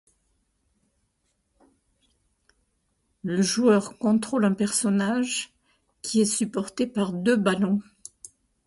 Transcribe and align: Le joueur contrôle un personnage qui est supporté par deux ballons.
Le 3.21 3.43
joueur 3.43 3.99
contrôle 3.99 4.45
un 4.45 4.53
personnage 4.55 5.53
qui 6.01 6.21
est 6.21 6.25
supporté 6.25 6.87
par 6.87 7.13
deux 7.13 7.35
ballons. 7.37 7.81